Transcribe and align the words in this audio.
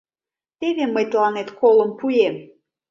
—Теве 0.59 0.85
мый 0.93 1.05
тыланет 1.11 1.49
колым 1.59 1.91
пуэм! 1.99 2.35